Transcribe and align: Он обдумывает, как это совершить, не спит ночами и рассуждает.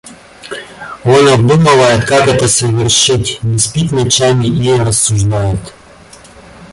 Он 1.03 1.27
обдумывает, 1.27 2.05
как 2.05 2.27
это 2.27 2.47
совершить, 2.47 3.37
не 3.43 3.59
спит 3.59 3.91
ночами 3.91 4.47
и 4.47 4.73
рассуждает. 4.73 5.59